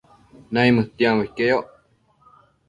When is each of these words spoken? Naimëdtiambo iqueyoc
Naimëdtiambo 0.53 1.23
iqueyoc 1.27 1.67